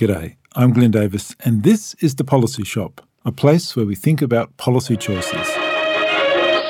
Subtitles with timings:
[0.00, 4.22] G'day, I'm Glyn Davis, and this is The Policy Shop, a place where we think
[4.22, 5.46] about policy choices.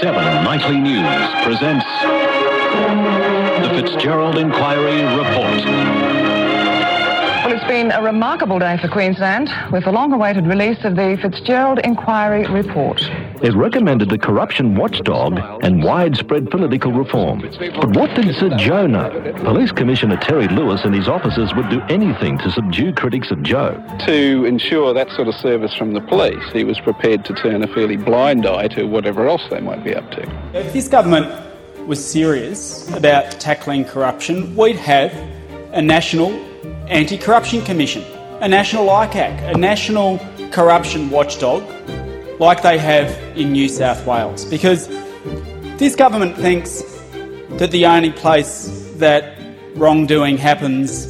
[0.03, 1.07] Seven Nightly News
[1.45, 1.87] presents
[3.63, 6.10] the Fitzgerald Inquiry Report.
[7.71, 11.17] Well, it's been a remarkable day for Queensland with the long awaited release of the
[11.23, 13.01] Fitzgerald Inquiry Report.
[13.43, 17.43] It recommended the corruption watchdog and widespread political reform.
[17.43, 19.11] But what did Sir Joe know?
[19.45, 23.81] Police Commissioner Terry Lewis and his officers would do anything to subdue critics of Joe.
[24.07, 27.69] To ensure that sort of service from the police, he was prepared to turn a
[27.69, 30.23] fairly blind eye to whatever else they might be up to.
[30.55, 31.33] If this government
[31.87, 35.15] was serious about tackling corruption, we'd have
[35.73, 36.50] a national
[36.89, 38.05] Anti Corruption Commission,
[38.41, 40.19] a national ICAC, a national
[40.51, 41.63] corruption watchdog,
[42.41, 44.45] like they have in New South Wales.
[44.45, 44.89] Because
[45.79, 46.83] this government thinks
[47.59, 49.39] that the only place that
[49.75, 51.07] wrongdoing happens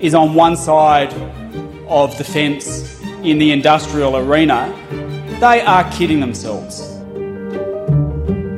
[0.00, 1.12] is on one side
[1.88, 4.74] of the fence in the industrial arena,
[5.40, 6.86] they are kidding themselves.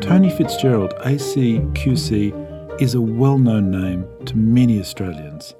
[0.05, 5.55] Tony Fitzgerald, ACQC, is a well known name to many Australians.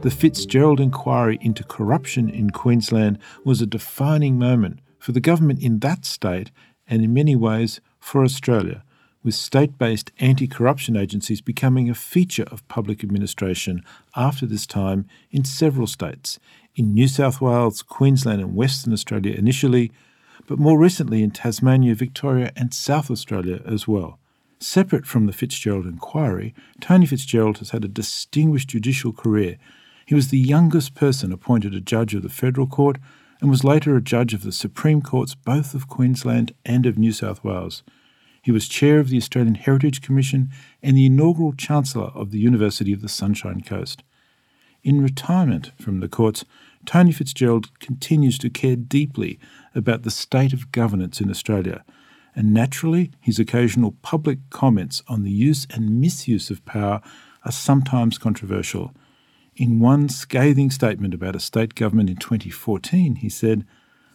[0.00, 5.78] The Fitzgerald inquiry into corruption in Queensland was a defining moment for the government in
[5.78, 6.50] that state
[6.86, 8.84] and in many ways for Australia,
[9.22, 13.82] with state based anti corruption agencies becoming a feature of public administration
[14.14, 16.38] after this time in several states,
[16.76, 19.90] in New South Wales, Queensland, and Western Australia initially,
[20.46, 24.18] but more recently in Tasmania, Victoria, and South Australia as well.
[24.58, 29.56] Separate from the Fitzgerald inquiry, Tony Fitzgerald has had a distinguished judicial career
[30.06, 32.98] he was the youngest person appointed a judge of the Federal Court
[33.40, 37.12] and was later a judge of the Supreme Courts both of Queensland and of New
[37.12, 37.82] South Wales.
[38.42, 40.50] He was chair of the Australian Heritage Commission
[40.82, 44.02] and the inaugural Chancellor of the University of the Sunshine Coast.
[44.82, 46.44] In retirement from the courts,
[46.84, 49.38] Tony Fitzgerald continues to care deeply
[49.74, 51.84] about the state of governance in Australia,
[52.36, 57.00] and naturally, his occasional public comments on the use and misuse of power
[57.44, 58.92] are sometimes controversial.
[59.56, 63.64] In one scathing statement about a state government in 2014, he said,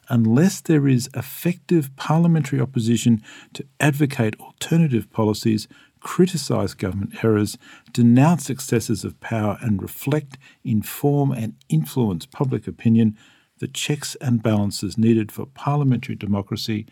[0.09, 3.21] Unless there is effective parliamentary opposition
[3.53, 5.69] to advocate alternative policies,
[6.01, 7.57] criticise government errors,
[7.93, 13.17] denounce excesses of power, and reflect, inform, and influence public opinion,
[13.59, 16.85] the checks and balances needed for parliamentary democracy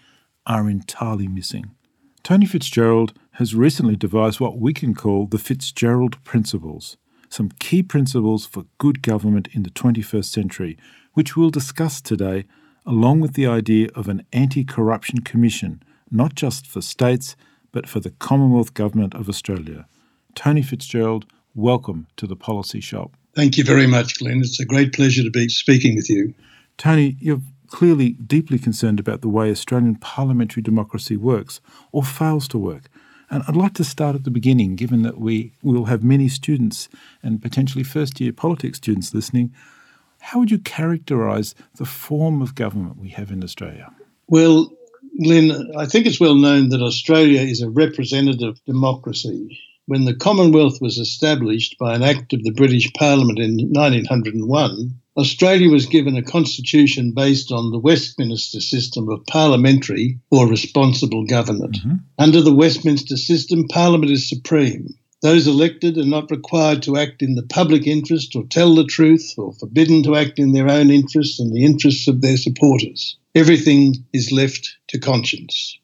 [0.45, 1.71] are entirely missing.
[2.23, 6.95] Tony Fitzgerald has recently devised what we can call the Fitzgerald Principles
[7.29, 10.77] some key principles for good government in the 21st century,
[11.13, 12.45] which we'll discuss today,
[12.85, 17.35] along with the idea of an anti corruption commission, not just for states,
[17.71, 19.87] but for the Commonwealth Government of Australia.
[20.35, 23.15] Tony Fitzgerald, welcome to the Policy Shop.
[23.35, 24.39] Thank you very much, Glyn.
[24.39, 26.33] It's a great pleasure to be speaking with you.
[26.77, 31.59] Tony, you're clearly deeply concerned about the way Australian parliamentary democracy works
[31.91, 32.89] or fails to work.
[33.29, 36.87] And I'd like to start at the beginning, given that we will have many students
[37.21, 39.53] and potentially first year politics students listening.
[40.19, 43.93] How would you characterise the form of government we have in Australia?
[44.27, 44.71] Well,
[45.23, 49.59] Glyn, I think it's well known that Australia is a representative democracy.
[49.85, 55.69] When the Commonwealth was established by an act of the British Parliament in 1901, Australia
[55.71, 61.77] was given a constitution based on the Westminster system of parliamentary or responsible government.
[61.77, 61.95] Mm-hmm.
[62.19, 64.93] Under the Westminster system, Parliament is supreme.
[65.23, 69.33] Those elected are not required to act in the public interest or tell the truth
[69.39, 73.17] or forbidden to act in their own interests and the interests of their supporters.
[73.33, 75.79] Everything is left to conscience.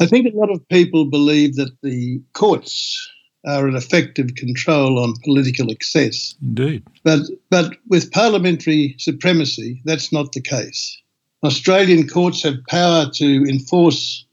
[0.00, 3.10] I think a lot of people believe that the courts
[3.46, 6.34] are an effective control on political excess.
[6.42, 6.84] Indeed.
[7.04, 11.00] But, but with parliamentary supremacy, that's not the case.
[11.42, 14.26] Australian courts have power to enforce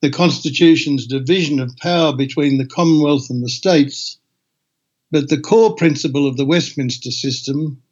[0.00, 4.18] the Constitution's division of power between the Commonwealth and the states,
[5.10, 7.82] but the core principle of the Westminster system,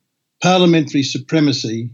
[0.41, 1.91] parliamentary supremacy,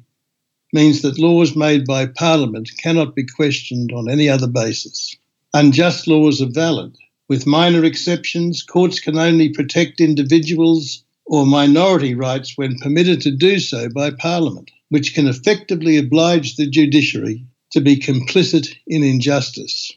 [0.72, 5.16] means that laws made by Parliament cannot be questioned on any other basis.
[5.54, 6.96] Unjust laws are valid
[7.30, 13.60] with minor exceptions, courts can only protect individuals or minority rights when permitted to do
[13.60, 19.92] so by Parliament, which can effectively oblige the judiciary to be complicit in injustice.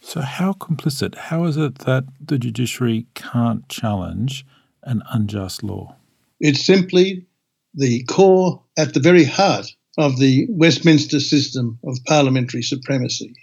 [0.00, 1.14] So, how complicit?
[1.14, 4.46] How is it that the judiciary can't challenge
[4.82, 5.94] an unjust law?
[6.40, 7.26] It's simply
[7.74, 9.66] the core, at the very heart
[9.98, 13.34] of the Westminster system of parliamentary supremacy.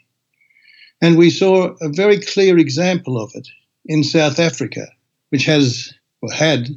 [1.02, 3.48] And we saw a very clear example of it
[3.86, 4.88] in South Africa,
[5.30, 6.68] which has or had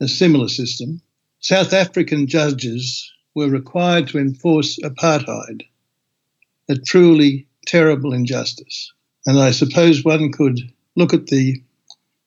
[0.00, 1.00] a similar system.
[1.40, 5.62] South African judges were required to enforce apartheid,
[6.68, 8.92] a truly terrible injustice.
[9.26, 10.60] And I suppose one could
[10.94, 11.60] look at the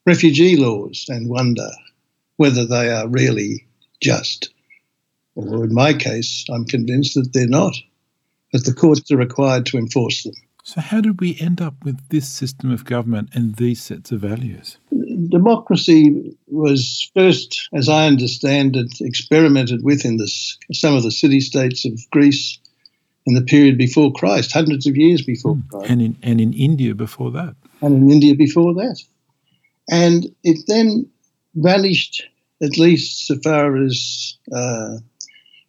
[0.05, 1.69] refugee laws and wonder
[2.35, 3.65] whether they are really
[4.01, 4.49] just.
[5.35, 7.75] Or in my case, I'm convinced that they're not,
[8.51, 10.33] that the courts are required to enforce them.
[10.69, 14.19] So, how did we end up with this system of government and these sets of
[14.19, 14.77] values?
[15.27, 21.39] Democracy was first, as I understand it, experimented with in this, some of the city
[21.39, 22.59] states of Greece
[23.25, 25.67] in the period before Christ, hundreds of years before mm.
[25.69, 25.89] Christ.
[25.89, 27.55] And in, and in India before that.
[27.81, 29.01] And in India before that.
[29.89, 31.09] And it then
[31.55, 32.27] vanished,
[32.61, 34.97] at least so far as uh,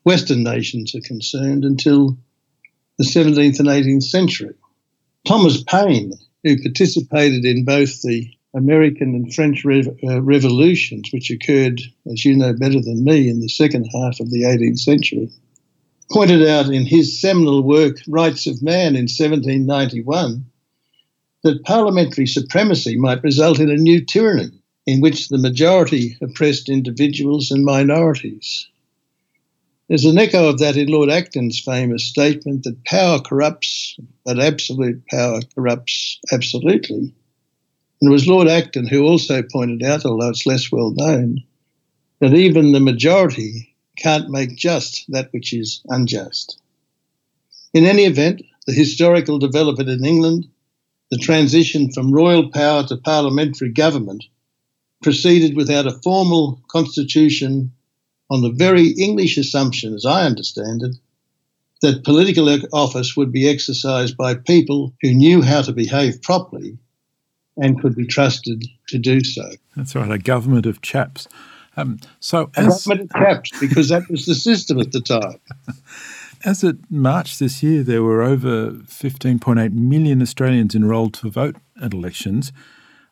[0.04, 2.18] Western nations are concerned, until
[2.98, 4.52] the 17th and 18th century.
[5.26, 6.12] Thomas Paine,
[6.44, 11.80] who participated in both the American and French rev- uh, revolutions, which occurred,
[12.10, 15.30] as you know better than me, in the second half of the 18th century,
[16.10, 20.44] pointed out in his seminal work, Rights of Man, in 1791,
[21.42, 27.50] that parliamentary supremacy might result in a new tyranny in which the majority oppressed individuals
[27.50, 28.68] and minorities.
[29.90, 35.04] There's an echo of that in Lord Acton's famous statement that power corrupts, but absolute
[35.08, 37.12] power corrupts absolutely.
[38.00, 41.42] And it was Lord Acton who also pointed out, although it's less well known,
[42.20, 46.60] that even the majority can't make just that which is unjust.
[47.74, 50.46] In any event, the historical development in England,
[51.10, 54.22] the transition from royal power to parliamentary government,
[55.02, 57.72] proceeded without a formal constitution
[58.30, 60.96] on the very English assumption, as I understand it,
[61.82, 66.78] that political office would be exercised by people who knew how to behave properly
[67.56, 69.50] and could be trusted to do so.
[69.76, 71.26] That's right, a government of chaps.
[71.76, 75.40] Um, so, a as, government of chaps, because that was the system at the time.
[76.42, 81.92] As it March this year, there were over 15.8 million Australians enrolled to vote at
[81.92, 82.50] elections.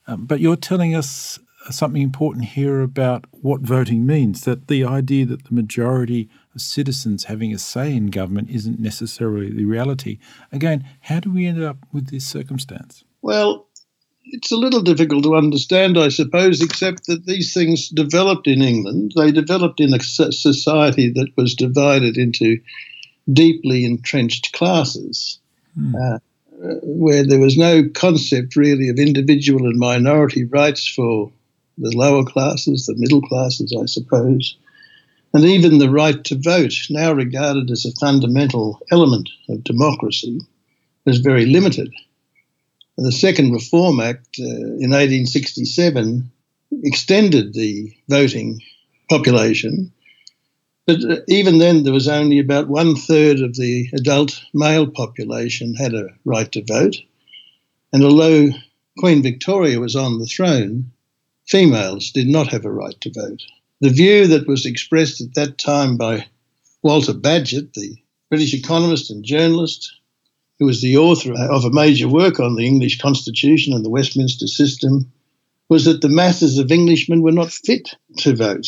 [0.07, 1.39] Um, but you're telling us
[1.75, 7.25] something important here about what voting means that the idea that the majority of citizens
[7.25, 10.19] having a say in government isn't necessarily the reality.
[10.53, 13.05] Again, how do we end up with this circumstance?
[13.23, 13.67] Well,
[14.25, 19.13] it's a little difficult to understand, I suppose, except that these things developed in England.
[19.17, 22.61] They developed in a society that was divided into
[23.33, 25.39] deeply entrenched classes,
[25.75, 25.95] hmm.
[25.95, 26.19] uh,
[26.83, 31.31] where there was no concept really of individual and minority rights for
[31.79, 34.57] the lower classes, the middle classes, I suppose,
[35.35, 40.41] and even the right to vote, now regarded as a fundamental element of democracy,
[41.05, 41.93] was very limited.
[42.97, 46.31] The Second Reform Act uh, in 1867
[46.83, 48.61] extended the voting
[49.09, 49.93] population,
[50.87, 55.75] but uh, even then there was only about one third of the adult male population
[55.75, 56.97] had a right to vote.
[57.93, 58.49] And although
[58.99, 60.91] Queen Victoria was on the throne,
[61.49, 63.43] females did not have a right to vote.
[63.81, 66.27] The view that was expressed at that time by
[66.83, 67.97] Walter Bagehot, the
[68.29, 69.95] British economist and journalist,
[70.59, 74.47] who was the author of a major work on the English Constitution and the Westminster
[74.47, 75.11] system,
[75.69, 78.67] was that the masses of Englishmen were not fit to vote.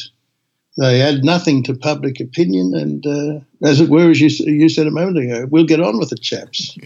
[0.79, 4.87] They add nothing to public opinion, and uh, as it were, as you, you said
[4.87, 6.79] a moment ago, we'll get on with it, chaps.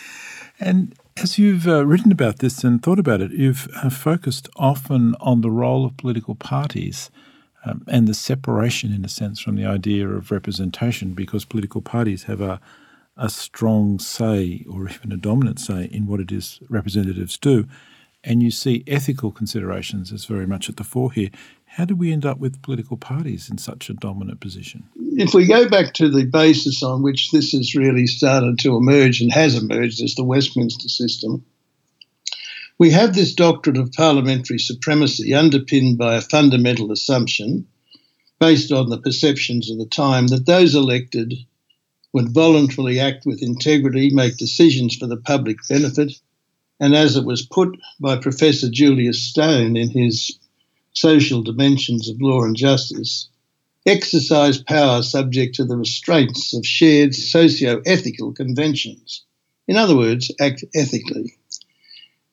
[0.60, 5.14] and as you've uh, written about this and thought about it, you've uh, focused often
[5.20, 7.10] on the role of political parties
[7.64, 12.24] um, and the separation, in a sense, from the idea of representation, because political parties
[12.24, 12.60] have a
[13.20, 17.66] a strong say or even a dominant say in what it is representatives do.
[18.22, 21.30] And you see ethical considerations as very much at the fore here.
[21.64, 24.84] How do we end up with political parties in such a dominant position?
[24.96, 29.20] If we go back to the basis on which this has really started to emerge
[29.20, 31.44] and has emerged as the Westminster system,
[32.78, 37.66] we have this doctrine of parliamentary supremacy underpinned by a fundamental assumption
[38.38, 41.34] based on the perceptions of the time that those elected
[42.12, 46.12] would voluntarily act with integrity, make decisions for the public benefit,
[46.80, 50.38] and as it was put by Professor Julius Stone in his
[50.92, 53.28] Social Dimensions of Law and Justice,
[53.86, 59.24] exercise power subject to the restraints of shared socio ethical conventions.
[59.68, 61.36] In other words, act ethically.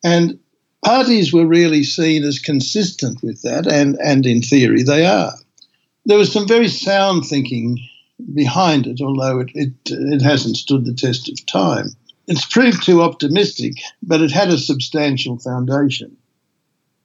[0.02, 0.38] And
[0.84, 5.34] parties were really seen as consistent with that, and, and in theory they are.
[6.06, 7.78] There was some very sound thinking
[8.34, 11.90] behind it, although it, it, it hasn't stood the test of time.
[12.28, 16.14] It's proved too optimistic, but it had a substantial foundation.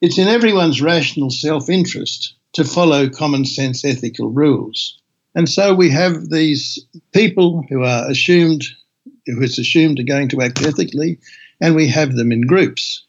[0.01, 4.99] It's in everyone's rational self interest to follow common sense ethical rules.
[5.33, 6.77] And so we have these
[7.13, 8.65] people who are assumed,
[9.25, 11.19] who is assumed are going to act ethically,
[11.61, 13.05] and we have them in groups.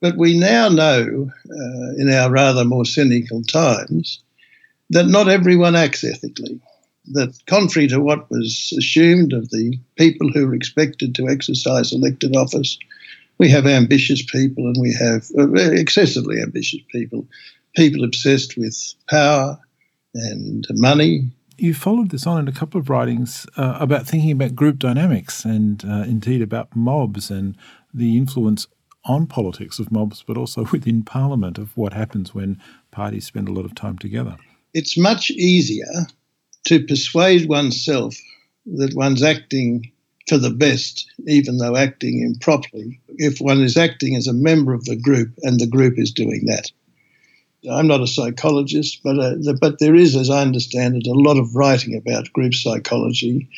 [0.00, 4.20] But we now know, uh, in our rather more cynical times,
[4.90, 6.60] that not everyone acts ethically.
[7.12, 12.36] That, contrary to what was assumed of the people who were expected to exercise elected
[12.36, 12.78] office,
[13.38, 17.26] we have ambitious people and we have uh, excessively ambitious people,
[17.76, 18.76] people obsessed with
[19.08, 19.58] power
[20.14, 21.30] and money.
[21.56, 25.44] You followed this on in a couple of writings uh, about thinking about group dynamics
[25.44, 27.56] and uh, indeed about mobs and
[27.92, 28.66] the influence
[29.04, 32.60] on politics of mobs, but also within Parliament of what happens when
[32.90, 34.36] parties spend a lot of time together.
[34.74, 36.06] It's much easier
[36.66, 38.16] to persuade oneself
[38.66, 39.90] that one's acting
[40.28, 44.84] for the best, even though acting improperly, if one is acting as a member of
[44.84, 46.70] the group and the group is doing that.
[47.70, 51.12] I'm not a psychologist, but uh, the, but there is, as I understand it, a
[51.12, 53.48] lot of writing about group psychology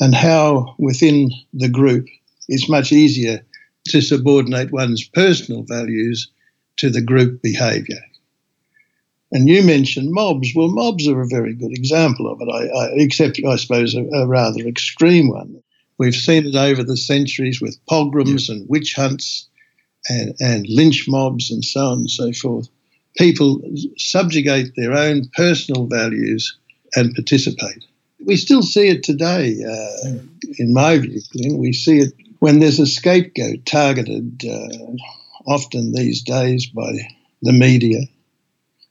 [0.00, 2.06] and how within the group
[2.48, 3.44] it's much easier
[3.88, 6.30] to subordinate one's personal values
[6.78, 8.00] to the group behaviour.
[9.32, 10.52] And you mentioned mobs.
[10.54, 14.04] Well, mobs are a very good example of it, I, I, except, I suppose, a,
[14.12, 15.62] a, rather extreme one.
[15.98, 18.56] We've seen it over the centuries with pogroms yeah.
[18.56, 19.48] and witch hunts
[20.08, 22.68] and, and lynch mobs and so on and so forth.
[23.16, 23.60] People
[23.96, 26.56] subjugate their own personal values
[26.96, 27.84] and participate.
[28.24, 30.10] We still see it today, uh,
[30.58, 31.58] in my view, Glyn.
[31.58, 34.94] We see it when there's a scapegoat targeted uh,
[35.46, 36.92] often these days by
[37.42, 38.00] the media,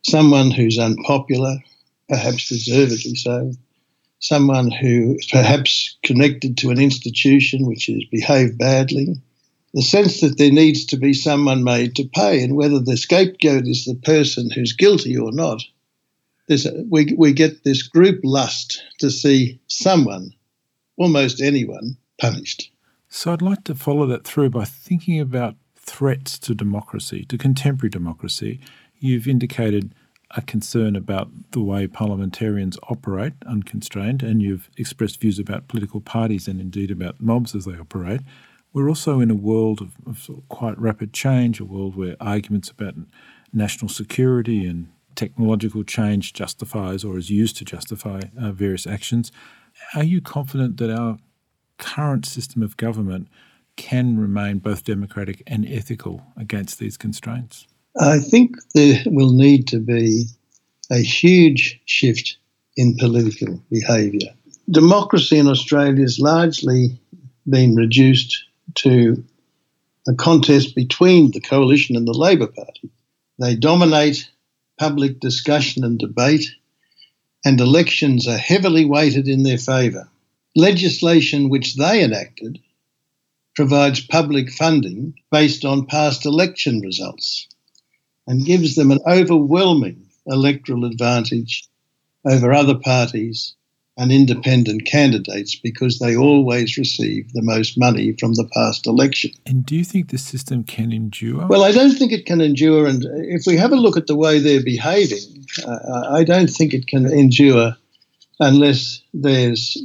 [0.04, 1.58] someone who's unpopular,
[2.08, 3.52] perhaps deservedly so,
[4.20, 9.16] someone who is perhaps connected to an institution which has behaved badly,
[9.74, 13.68] the sense that there needs to be someone made to pay, and whether the scapegoat
[13.68, 15.62] is the person who's guilty or not,
[16.90, 20.32] we, we get this group lust to see someone,
[20.98, 22.72] almost anyone, punished.
[23.08, 27.90] So I'd like to follow that through by thinking about threats to democracy, to contemporary
[27.90, 28.60] democracy.
[29.00, 29.96] You've indicated
[30.32, 36.48] a concern about the way parliamentarians operate unconstrained, and you've expressed views about political parties
[36.48, 38.22] and indeed about mobs as they operate.
[38.72, 42.16] We're also in a world of, of sort of quite rapid change, a world where
[42.20, 42.94] arguments about
[43.52, 49.32] national security and technological change justifies or is used to justify uh, various actions.
[49.96, 51.18] Are you confident that our
[51.78, 53.28] current system of government
[53.76, 57.66] can remain both democratic and ethical against these constraints?
[57.98, 60.26] I think there will need to be
[60.92, 62.38] a huge shift
[62.78, 64.30] in political behaviour.
[64.70, 67.00] Democracy in Australia has largely
[67.50, 68.44] been reduced
[68.76, 69.24] to
[70.08, 72.90] a contest between the coalition and the Labor Party.
[73.40, 74.30] They dominate
[74.78, 76.50] public discussion and debate,
[77.44, 80.10] and elections are heavily weighted in their favour
[80.56, 82.60] legislation which they enacted
[83.56, 87.48] provides public funding based on past election results
[88.30, 91.68] and gives them an overwhelming electoral advantage
[92.24, 93.56] over other parties
[93.98, 99.32] and independent candidates because they always receive the most money from the past election.
[99.48, 101.48] And do you think the system can endure?
[101.48, 102.86] Well, I don't think it can endure.
[102.86, 106.74] And if we have a look at the way they're behaving, uh, I don't think
[106.74, 107.76] it can endure
[108.40, 109.76] unless there's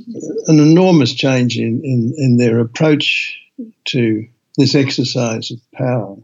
[0.47, 3.37] an enormous change in, in, in their approach
[3.87, 4.25] to
[4.59, 6.17] this exercise of power.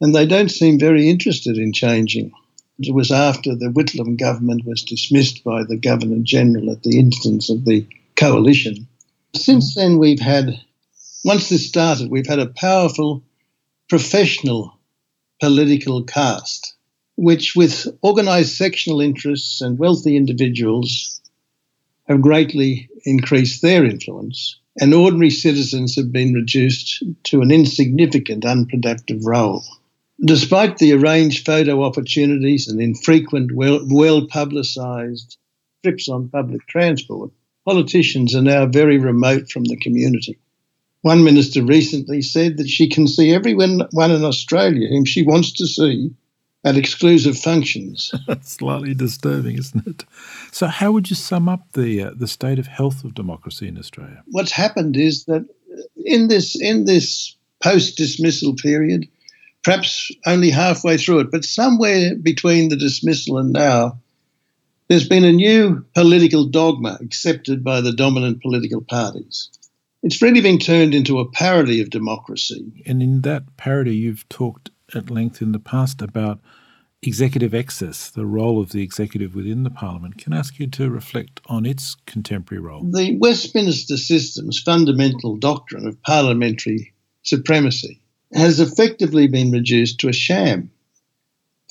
[0.00, 2.32] And they don't seem very interested in changing.
[2.78, 7.50] It was after the Whitlam government was dismissed by the Governor General at the instance
[7.50, 8.88] of the coalition.
[9.34, 9.80] Since mm-hmm.
[9.80, 10.58] then, we've had,
[11.24, 13.22] once this started, we've had a powerful
[13.90, 14.78] professional
[15.40, 16.74] political caste,
[17.16, 21.20] which, with organised sectional interests and wealthy individuals,
[22.08, 29.24] have greatly increased their influence, and ordinary citizens have been reduced to an insignificant, unproductive
[29.26, 29.62] role.
[30.24, 35.38] Despite the arranged photo opportunities and infrequent, well, well publicised
[35.82, 37.30] trips on public transport,
[37.64, 40.38] politicians are now very remote from the community.
[41.02, 45.66] One minister recently said that she can see everyone in Australia whom she wants to
[45.66, 46.10] see
[46.64, 48.12] at exclusive functions.
[48.26, 50.04] That's slightly disturbing, isn't it?
[50.52, 53.78] So, how would you sum up the uh, the state of health of democracy in
[53.78, 54.22] Australia?
[54.26, 55.46] What's happened is that
[56.04, 59.08] in this in this post dismissal period,
[59.62, 63.98] perhaps only halfway through it, but somewhere between the dismissal and now,
[64.88, 69.50] there's been a new political dogma accepted by the dominant political parties.
[70.02, 72.72] It's really been turned into a parody of democracy.
[72.86, 76.40] And in that parody, you've talked at length in the past about
[77.02, 80.18] executive excess, the role of the executive within the parliament.
[80.18, 82.82] Can I ask you to reflect on its contemporary role?
[82.82, 88.00] The Westminster system's fundamental doctrine of parliamentary supremacy
[88.32, 90.70] has effectively been reduced to a sham.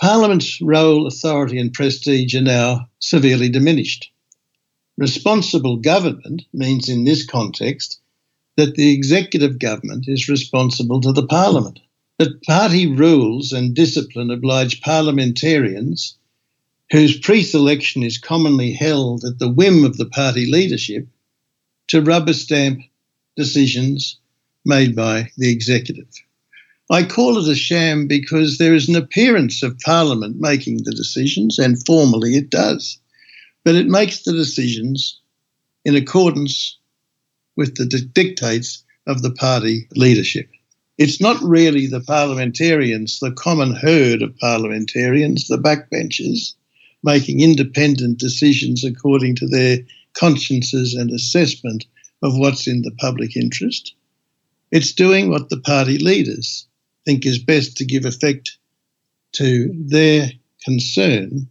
[0.01, 4.11] Parliament's role, authority, and prestige are now severely diminished.
[4.97, 7.99] Responsible government means, in this context,
[8.57, 11.79] that the executive government is responsible to the Parliament
[12.19, 16.17] that party rules and discipline oblige parliamentarians,
[16.91, 21.07] whose pre selection is commonly held at the whim of the party leadership,
[21.87, 22.81] to rubber stamp
[23.37, 24.17] decisions
[24.65, 26.09] made by the executive.
[26.91, 31.60] I call it a sham because there is an appearance of Parliament making the decisions,
[31.60, 32.98] and formally it does.
[33.63, 35.19] But it makes the decisions
[35.86, 36.79] in accordance
[37.55, 40.50] with the dictates of the party leadership.
[40.98, 46.55] It's not really the parliamentarians, the common herd of parliamentarians, the backbenchers,
[47.03, 49.77] making independent decisions according to their
[50.13, 51.86] consciences and assessment
[52.24, 53.93] of what's in the public interest.
[54.72, 56.65] It's doing what the party leaders
[57.09, 58.57] think is best to give effect
[59.33, 60.29] to their
[60.63, 61.49] concern,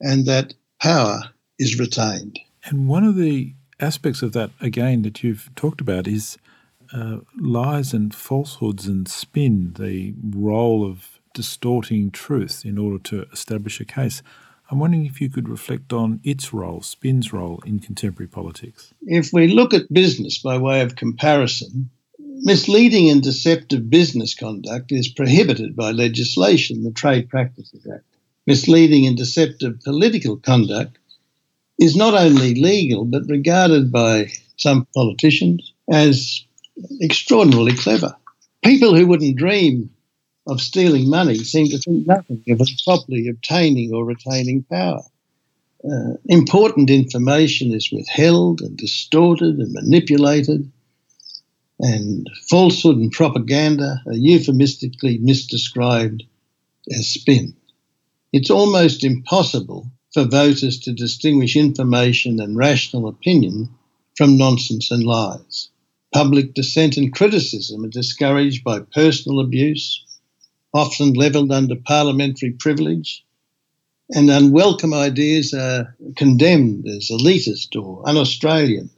[0.00, 1.20] and that power
[1.60, 2.40] is retained.
[2.64, 6.38] And one of the aspects of that, again, that you've talked about is
[6.92, 13.80] uh, lies and falsehoods and spin, the role of distorting truth in order to establish
[13.80, 14.22] a case.
[14.70, 18.92] I'm wondering if you could reflect on its role, spin's role in contemporary politics.
[19.02, 21.90] If we look at business by way of comparison,
[22.42, 28.04] misleading and deceptive business conduct is prohibited by legislation, the Trade Practices Act.
[28.46, 30.98] Misleading and deceptive political conduct
[31.78, 36.44] is not only legal but regarded by some politicians as
[37.02, 38.16] extraordinarily clever.
[38.64, 39.90] People who wouldn't dream
[40.46, 45.02] of stealing money seem to think nothing of properly obtaining or retaining power.
[45.84, 50.70] Uh, important information is withheld and distorted and manipulated,
[51.78, 56.26] and falsehood and propaganda are euphemistically misdescribed
[56.90, 57.54] as spin.
[58.32, 63.68] It's almost impossible for voters to distinguish information and rational opinion
[64.16, 65.68] from nonsense and lies.
[66.12, 70.02] Public dissent and criticism are discouraged by personal abuse,
[70.72, 73.24] often levelled under parliamentary privilege,
[74.10, 78.88] and unwelcome ideas are condemned as elitist or un Australian.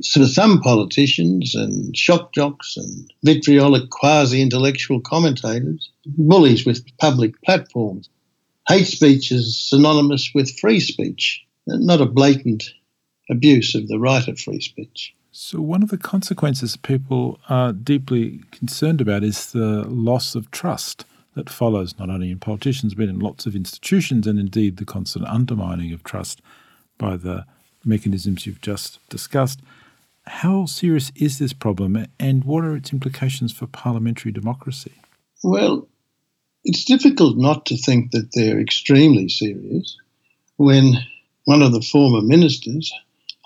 [0.00, 8.08] So some politicians and shock jocks and vitriolic quasi intellectual commentators, bullies with public platforms.
[8.68, 12.64] Hate speech is synonymous with free speech, not a blatant
[13.30, 15.14] abuse of the right of free speech.
[15.32, 21.04] So, one of the consequences people are deeply concerned about is the loss of trust
[21.34, 25.26] that follows not only in politicians but in lots of institutions, and indeed the constant
[25.26, 26.40] undermining of trust
[26.98, 27.44] by the
[27.84, 29.60] mechanisms you've just discussed.
[30.26, 34.92] How serious is this problem, and what are its implications for parliamentary democracy?
[35.42, 35.86] Well,
[36.64, 39.98] it's difficult not to think that they're extremely serious
[40.56, 40.94] when
[41.44, 42.90] one of the former ministers,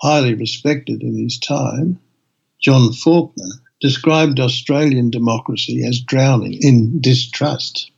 [0.01, 1.99] highly respected in his time,
[2.61, 3.49] John Faulkner,
[3.81, 7.91] described Australian democracy as drowning in distrust.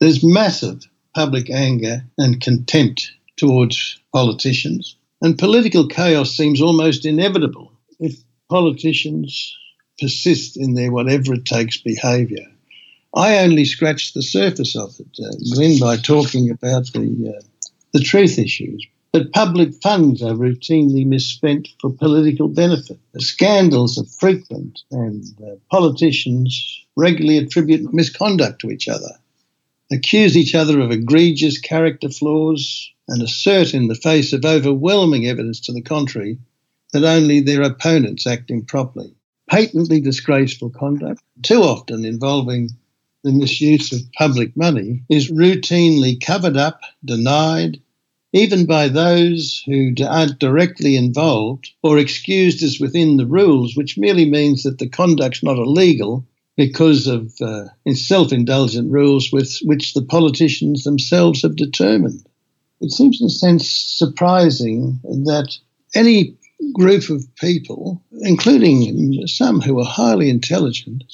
[0.00, 0.82] There's massive
[1.14, 8.16] public anger and contempt towards politicians, and political chaos seems almost inevitable if
[8.48, 9.56] politicians
[9.98, 12.46] persist in their whatever it takes behaviour.
[13.14, 17.42] I only scratched the surface of it, uh, Glyn, by talking about the uh,
[17.92, 22.98] the truth issues But public funds are routinely misspent for political benefit.
[23.12, 29.12] The scandals are frequent, and uh, politicians regularly attribute misconduct to each other,
[29.90, 35.60] accuse each other of egregious character flaws, and assert in the face of overwhelming evidence
[35.60, 36.36] to the contrary
[36.92, 39.12] that only their opponents act improperly.
[39.48, 42.70] Patently disgraceful conduct, too often involving
[43.22, 47.80] the misuse of public money, is routinely covered up, denied,
[48.32, 54.28] even by those who aren't directly involved or excused as within the rules, which merely
[54.28, 56.24] means that the conduct's not illegal
[56.56, 62.26] because of uh, self indulgent rules with which the politicians themselves have determined.
[62.80, 65.56] It seems, in a sense, surprising that
[65.94, 66.36] any
[66.74, 71.04] group of people, including some who are highly intelligent,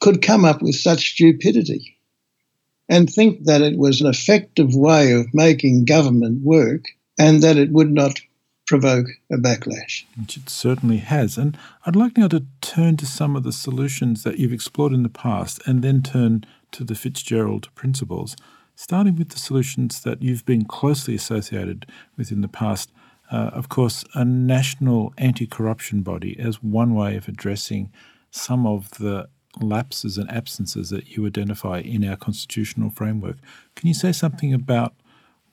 [0.00, 1.98] could come up with such stupidity
[2.88, 6.84] and think that it was an effective way of making government work
[7.18, 8.20] and that it would not
[8.66, 10.04] provoke a backlash.
[10.18, 11.36] Which it certainly has.
[11.36, 15.02] And I'd like now to turn to some of the solutions that you've explored in
[15.02, 18.36] the past and then turn to the Fitzgerald principles.
[18.76, 22.90] starting with the solutions that you've been closely associated with in the past.
[23.34, 27.90] Uh, of course, a national anti corruption body as one way of addressing
[28.30, 29.28] some of the
[29.60, 33.36] lapses and absences that you identify in our constitutional framework.
[33.74, 34.94] Can you say something about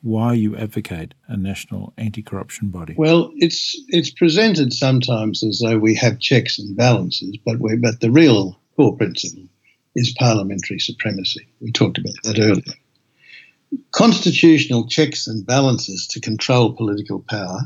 [0.04, 2.94] why you advocate a national anti-corruption body?
[2.96, 8.00] Well, it's it's presented sometimes as though we have checks and balances, but we but
[8.00, 9.48] the real core principle
[9.96, 11.48] is parliamentary supremacy.
[11.60, 12.78] We talked about that earlier.
[13.92, 17.62] Constitutional checks and balances to control political power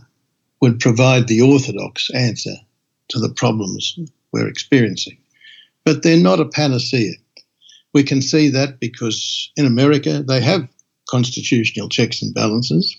[0.62, 2.56] would provide the orthodox answer
[3.10, 3.98] to the problems
[4.32, 5.18] we're experiencing.
[5.84, 7.14] But they're not a panacea.
[7.94, 10.68] We can see that because in America they have
[11.08, 12.96] constitutional checks and balances,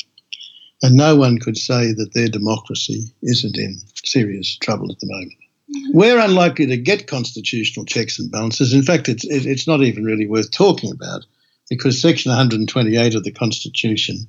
[0.83, 5.33] and no one could say that their democracy isn't in serious trouble at the moment.
[5.75, 5.99] Mm-hmm.
[5.99, 8.73] We're unlikely to get constitutional checks and balances.
[8.73, 11.27] In fact, it's, it's not even really worth talking about
[11.69, 14.27] because Section 128 of the Constitution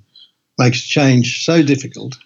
[0.58, 2.18] makes change so difficult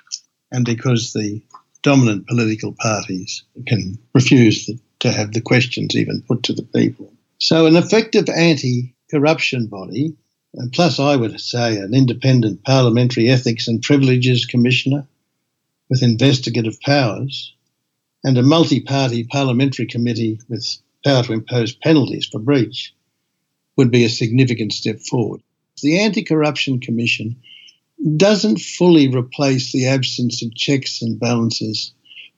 [0.52, 1.42] and because the
[1.84, 4.70] dominant political parties can refuse
[5.00, 7.12] to have the questions even put to the people.
[7.40, 10.16] So, an effective anti corruption body,
[10.54, 15.08] and plus, I would say, an independent parliamentary ethics and privileges commissioner
[15.90, 17.54] with investigative powers,
[18.24, 22.94] and a multi party parliamentary committee with power to impose penalties for breach
[23.82, 25.42] would be a significant step forward.
[25.82, 27.36] The Anti Corruption Commission
[28.16, 31.92] doesn't fully replace the absence of checks and balances,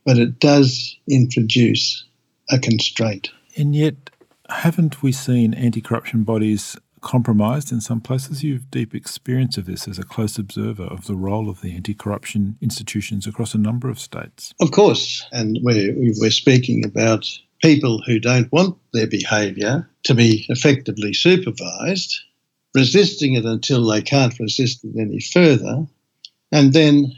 [0.05, 2.05] but it does introduce
[2.49, 3.29] a constraint.
[3.57, 4.09] And yet,
[4.49, 8.41] haven't we seen anti corruption bodies compromised in some places?
[8.41, 11.75] You have deep experience of this as a close observer of the role of the
[11.75, 14.53] anti corruption institutions across a number of states.
[14.61, 17.27] Of course, and we're, we're speaking about
[17.63, 22.21] people who don't want their behaviour to be effectively supervised
[22.73, 25.85] resisting it until they can't resist it any further,
[26.51, 27.11] and then,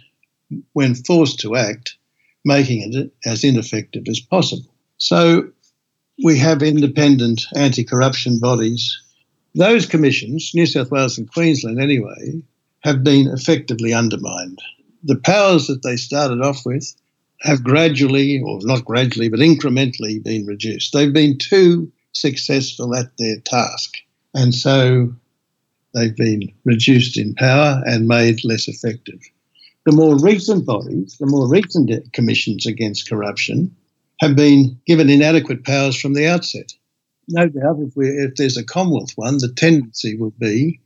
[0.74, 1.98] when forced to act,
[2.44, 4.74] making it as ineffective as possible.
[4.98, 5.50] So
[6.24, 9.02] we have independent anti corruption bodies.
[9.56, 12.42] Those commissions, New South Wales and Queensland anyway,
[12.82, 14.62] have been effectively undermined.
[15.04, 16.94] The powers that they started off with
[17.42, 20.94] have gradually, or not gradually, but incrementally been reduced.
[20.94, 23.98] They've been too successful at their task.
[24.34, 25.14] And so
[25.94, 29.20] they've been reduced in power and made less effective.
[29.86, 33.76] The more recent bodies, the more recent commissions against corruption,
[34.20, 36.74] have been given inadequate powers from the outset.
[37.28, 40.80] No doubt, if, we, if there's a Commonwealth one, the tendency will be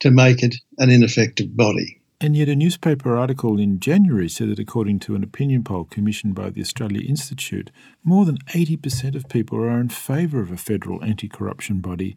[0.00, 2.00] to make it an ineffective body.
[2.18, 6.34] And yet, a newspaper article in January said that, according to an opinion poll commissioned
[6.34, 7.70] by the Australia Institute,
[8.02, 12.16] more than 80% of people are in favour of a federal anti corruption body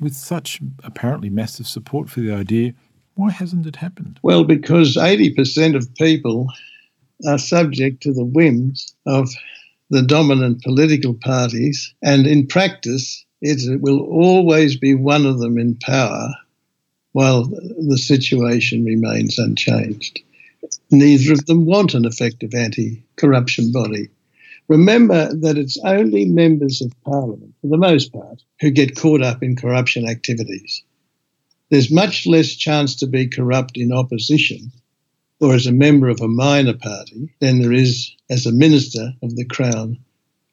[0.00, 2.74] with such apparently massive support for the idea,
[3.14, 4.18] why hasn't it happened?
[4.22, 6.48] Well, because 80% of people
[7.26, 9.30] are subject to the whims of
[9.90, 15.76] the dominant political parties, and in practice, it will always be one of them in
[15.76, 16.30] power
[17.14, 20.20] while the situation remains unchanged.
[20.90, 24.08] Neither of them want an effective anti corruption body.
[24.66, 29.44] Remember that it's only members of parliament, for the most part, who get caught up
[29.44, 30.82] in corruption activities.
[31.70, 34.72] There's much less chance to be corrupt in opposition
[35.40, 39.36] or as a member of a minor party than there is as a minister of
[39.36, 39.98] the Crown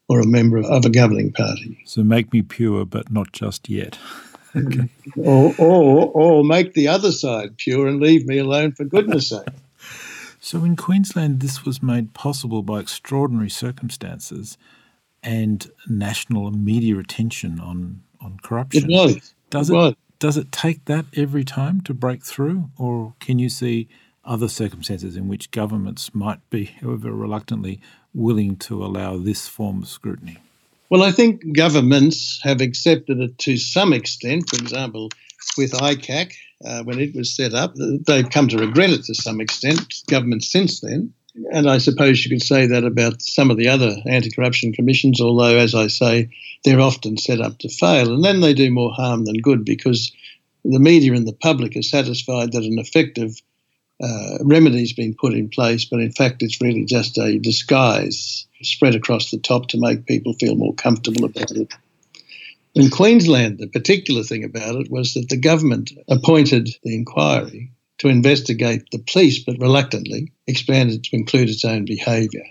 [0.08, 1.80] or a member of a governing party.
[1.86, 3.98] So make me pure, but not just yet.
[4.56, 4.90] okay.
[5.18, 9.48] or, or, or make the other side pure and leave me alone for goodness sake.
[10.44, 14.58] So in Queensland, this was made possible by extraordinary circumstances
[15.22, 18.90] and national media attention on, on corruption.
[18.90, 19.36] It was.
[19.52, 19.96] Does it, it was.
[20.18, 23.88] does it take that every time to break through, or can you see
[24.26, 27.80] other circumstances in which governments might be, however reluctantly,
[28.12, 30.40] willing to allow this form of scrutiny?
[30.92, 34.50] Well, I think governments have accepted it to some extent.
[34.50, 35.10] For example,
[35.58, 36.34] with ICAC,
[36.66, 37.76] uh, when it was set up.
[37.76, 41.14] They've come to regret it to some extent, governments since then.
[41.54, 45.22] And I suppose you could say that about some of the other anti corruption commissions,
[45.22, 46.30] although, as I say,
[46.66, 48.14] they're often set up to fail.
[48.14, 50.12] And then they do more harm than good because
[50.66, 53.42] the media and the public are satisfied that an effective
[54.02, 58.96] uh, remedy's been put in place, but in fact, it's really just a disguise spread
[58.96, 61.74] across the top to make people feel more comfortable about it.
[62.74, 68.08] In Queensland, the particular thing about it was that the government appointed the inquiry to
[68.08, 72.46] investigate the police, but reluctantly expanded to include its own behaviour.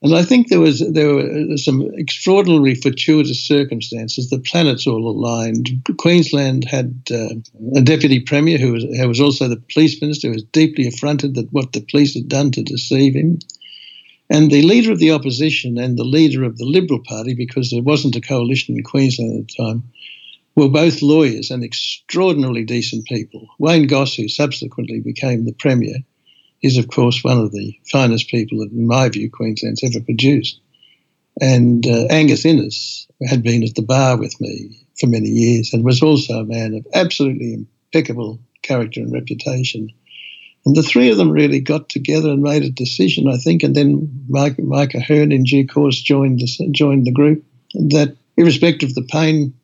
[0.00, 4.30] And I think there was there were some extraordinarily fortuitous circumstances.
[4.30, 5.70] The planets all aligned.
[5.98, 7.34] Queensland had uh,
[7.74, 11.34] a deputy premier who was who was also the police minister, who was deeply affronted
[11.34, 13.40] that what the police had done to deceive him.
[14.30, 17.82] And the leader of the opposition and the leader of the Liberal Party, because there
[17.82, 19.82] wasn't a coalition in Queensland at the time,
[20.54, 23.48] were both lawyers and extraordinarily decent people.
[23.58, 25.96] Wayne Goss, who subsequently became the Premier,
[26.62, 30.60] is, of course, one of the finest people that, in my view, Queensland's ever produced.
[31.40, 35.84] And uh, Angus Innes had been at the bar with me for many years and
[35.84, 39.88] was also a man of absolutely impeccable character and reputation.
[40.66, 43.62] And the three of them really got together and made a decision, I think.
[43.62, 47.44] And then Mike, Mike Ahern, in due course, joined the, joined the group.
[47.74, 49.54] That, irrespective of the pain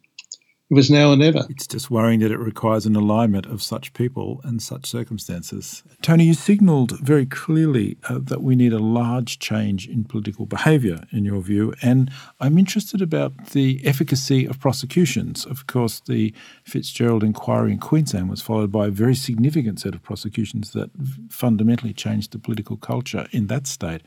[0.74, 1.46] was now or never.
[1.48, 5.82] It's just worrying that it requires an alignment of such people and such circumstances.
[6.02, 11.04] Tony, you signalled very clearly uh, that we need a large change in political behaviour,
[11.12, 12.10] in your view, and
[12.40, 15.46] I'm interested about the efficacy of prosecutions.
[15.46, 16.34] Of course, the
[16.64, 20.90] Fitzgerald inquiry in Queensland was followed by a very significant set of prosecutions that
[21.30, 24.02] fundamentally changed the political culture in that state.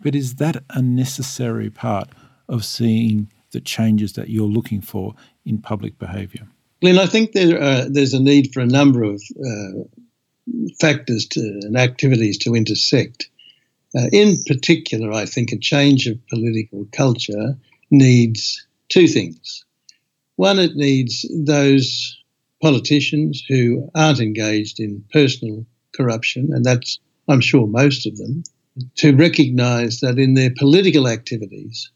[0.00, 2.08] But is that a necessary part
[2.48, 6.46] of seeing the changes that you're looking for in public behaviour?
[6.80, 9.82] Glyn, I think there are, there's a need for a number of uh,
[10.80, 13.28] factors to, and activities to intersect.
[13.96, 17.56] Uh, in particular, I think a change of political culture
[17.90, 19.64] needs two things.
[20.36, 22.18] One, it needs those
[22.60, 28.42] politicians who aren't engaged in personal corruption, and that's, I'm sure, most of them,
[28.96, 31.90] to recognise that in their political activities,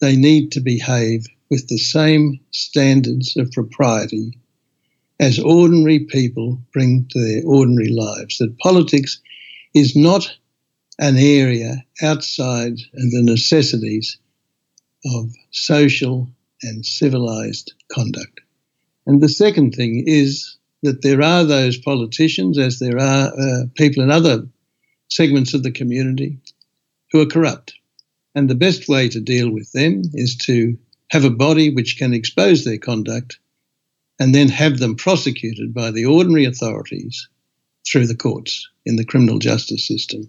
[0.00, 4.38] they need to behave with the same standards of propriety
[5.18, 8.38] as ordinary people bring to their ordinary lives.
[8.38, 9.20] That politics
[9.74, 10.34] is not
[10.98, 14.18] an area outside the necessities
[15.06, 16.28] of social
[16.62, 18.40] and civilized conduct.
[19.06, 24.02] And the second thing is that there are those politicians, as there are uh, people
[24.02, 24.46] in other
[25.08, 26.38] segments of the community,
[27.10, 27.74] who are corrupt.
[28.34, 32.14] And the best way to deal with them is to have a body which can
[32.14, 33.38] expose their conduct
[34.18, 37.28] and then have them prosecuted by the ordinary authorities
[37.86, 40.28] through the courts in the criminal justice system.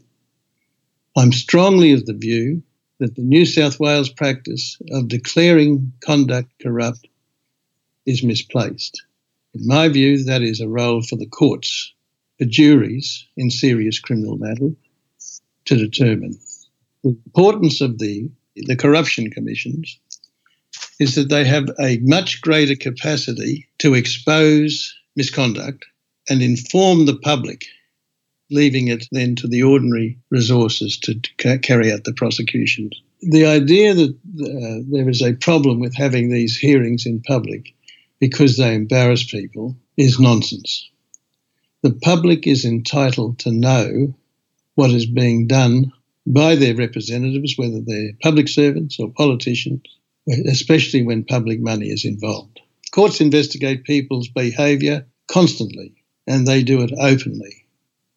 [1.16, 2.64] I'm strongly of the view
[3.00, 7.08] that the New South Wales practice of declaring conduct corrupt
[8.06, 9.04] is misplaced.
[9.54, 11.94] In my view, that is a role for the courts,
[12.40, 14.74] for juries in serious criminal matters
[15.66, 16.40] to determine.
[17.04, 20.00] The importance of the, the corruption commissions
[21.00, 25.86] is that they have a much greater capacity to expose misconduct
[26.30, 27.66] and inform the public,
[28.52, 31.20] leaving it then to the ordinary resources to,
[31.60, 33.02] carry out the prosecutions.
[33.22, 37.74] The idea that uh, there is a problem with having these hearings in public
[38.20, 40.90] because they embarrass people is nonsense.
[41.82, 44.14] The public is entitled to know
[44.76, 45.92] what is being done
[46.26, 49.82] by their representatives, whether they're public servants or politicians,
[50.48, 52.60] especially when public money is involved.
[52.92, 57.66] Courts investigate people's behaviour constantly, and they do it openly.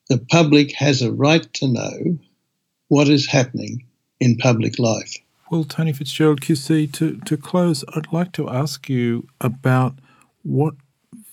[0.09, 2.19] The public has a right to know
[2.89, 3.87] what is happening
[4.21, 5.17] in public life.
[5.51, 9.95] Well, Tony Fitzgerald QC, to, to close, I'd like to ask you about
[10.43, 10.75] what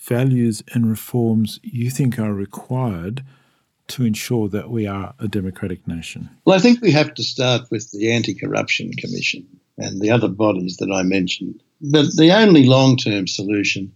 [0.00, 3.24] values and reforms you think are required
[3.88, 6.30] to ensure that we are a democratic nation?
[6.44, 9.46] Well, I think we have to start with the Anti Corruption Commission
[9.78, 11.62] and the other bodies that I mentioned.
[11.80, 13.92] But the only long term solution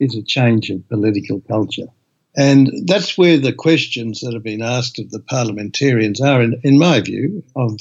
[0.00, 1.88] is a change of political culture.
[2.36, 6.78] And that's where the questions that have been asked of the parliamentarians are, in, in
[6.78, 7.80] my view, of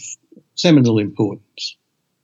[0.55, 1.77] seminal importance.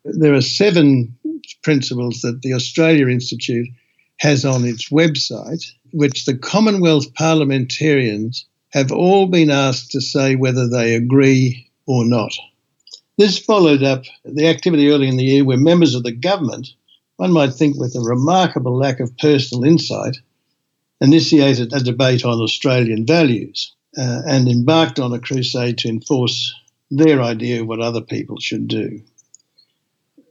[0.03, 1.15] There are seven
[1.62, 3.67] principles that the Australia Institute
[4.19, 10.67] has on its website, which the Commonwealth parliamentarians have all been asked to say whether
[10.67, 12.31] they agree or not.
[13.19, 16.69] This followed up the activity early in the year where members of the government,
[17.17, 20.17] one might think with a remarkable lack of personal insight,
[20.99, 26.55] initiated a debate on Australian values uh, and embarked on a crusade to enforce
[26.89, 28.99] their idea of what other people should do.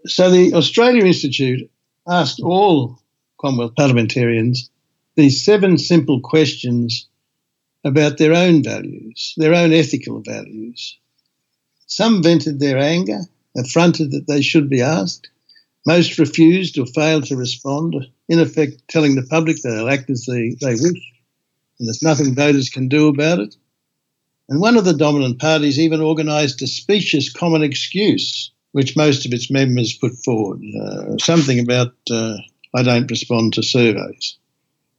[0.06, 1.70] So the Australia Institute
[2.08, 2.98] asked all
[3.40, 4.68] Commonwealth parliamentarians
[5.14, 7.06] these seven simple questions
[7.84, 10.98] about their own values, their own ethical values.
[11.86, 13.20] Some vented their anger,
[13.56, 15.28] affronted that they should be asked.
[15.84, 17.96] Most refused or failed to respond,
[18.28, 21.12] in effect telling the public they'll act as they, they wish
[21.82, 23.56] and there's nothing voters can do about it.
[24.48, 29.32] And one of the dominant parties even organised a specious common excuse, which most of
[29.32, 30.62] its members put forward.
[30.80, 32.36] Uh, something about, uh,
[32.72, 34.38] I don't respond to surveys.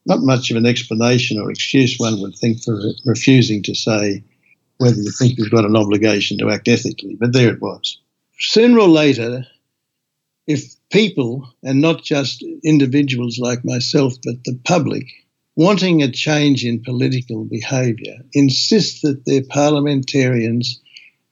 [0.05, 4.23] Not much of an explanation or excuse, one would think, for refusing to say
[4.77, 7.99] whether you think you've got an obligation to act ethically, but there it was.
[8.39, 9.45] Sooner or later,
[10.47, 15.05] if people, and not just individuals like myself, but the public,
[15.55, 20.81] wanting a change in political behaviour, insist that their parliamentarians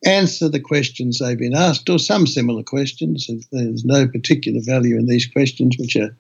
[0.05, 3.29] answer the questions they've been asked, or some similar questions.
[3.51, 6.15] There's no particular value in these questions, which are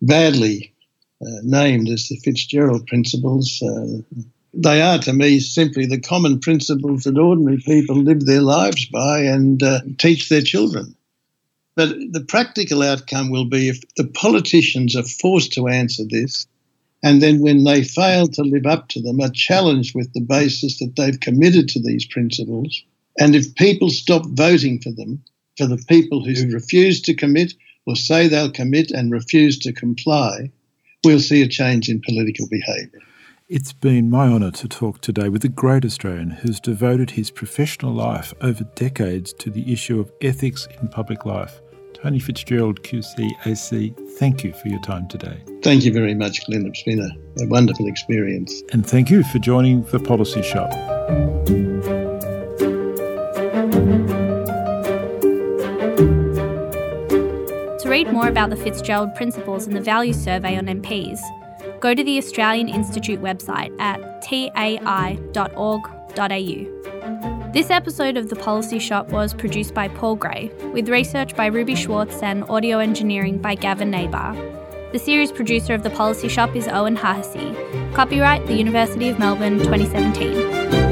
[0.00, 0.73] badly
[1.42, 3.62] named as the Fitzgerald principles.
[3.62, 4.02] Uh,
[4.52, 9.20] they are to me simply the common principles that ordinary people live their lives by
[9.20, 10.94] and uh, teach their children.
[11.76, 16.46] But the practical outcome will be if the politicians are forced to answer this,
[17.02, 20.78] and then when they fail to live up to them, are challenged with the basis
[20.78, 22.82] that they've committed to these principles.
[23.18, 25.22] And if people stop voting for them,
[25.58, 27.54] for the people who refuse to commit
[27.86, 30.50] or say they'll commit and refuse to comply,
[31.04, 33.00] we'll see a change in political behaviour.
[33.48, 37.92] It's been my honour to talk today with a great Australian who's devoted his professional
[37.92, 41.60] life over decades to the issue of ethics in public life.
[41.92, 45.42] Tony Fitzgerald, QC AC, thank you for your time today.
[45.62, 46.66] Thank you very much, Glyn.
[46.66, 48.62] It's been a, a wonderful experience.
[48.72, 50.70] And thank you for joining the Policy Shop.
[58.14, 61.18] More about the Fitzgerald Principles and the Values Survey on MPs,
[61.80, 65.40] go to the Australian Institute website at tai.org.au.
[67.52, 71.74] This episode of The Policy Shop was produced by Paul Gray, with research by Ruby
[71.74, 74.92] Schwartz and audio engineering by Gavin Nebauer.
[74.92, 77.94] The series producer of The Policy Shop is Eoin Hahessy.
[77.94, 80.83] Copyright the University of Melbourne 2017.